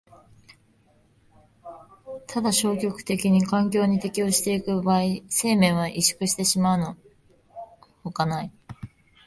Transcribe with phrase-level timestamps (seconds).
[2.25, 6.97] ただ消極的に環境に適応してゆく場合、生命は萎縮してしまうの
[8.03, 8.51] ほかない。